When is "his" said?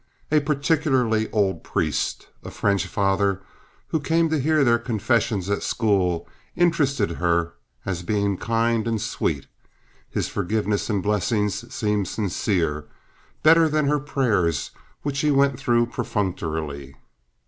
10.09-10.27